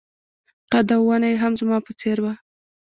قد 0.73 0.87
او 0.95 1.01
ونه 1.07 1.27
يې 1.31 1.37
هم 1.43 1.53
زما 1.61 1.77
په 1.85 1.91
څېر 1.99 2.17
وه. 2.23 2.33